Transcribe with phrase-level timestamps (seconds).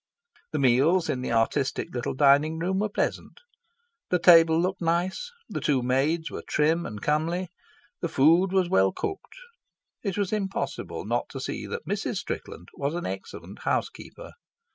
[0.51, 3.39] The meals in the artistic little dining room were pleasant;
[4.09, 7.49] the table looked nice, the two maids were trim and comely;
[7.99, 9.35] the food was well cooked.
[10.01, 12.15] It was impossible not to see that Mrs.
[12.15, 14.31] Strickland was an excellent housekeeper.